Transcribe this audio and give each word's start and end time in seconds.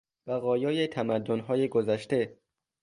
بقایای 0.27 0.87
تمدنهای 0.87 1.67
گذشته 1.67 2.37